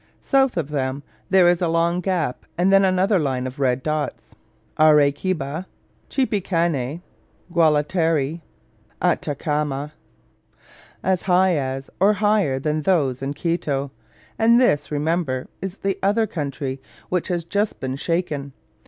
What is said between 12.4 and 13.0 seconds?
than